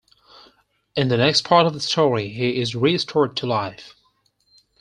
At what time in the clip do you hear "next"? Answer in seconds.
1.17-1.43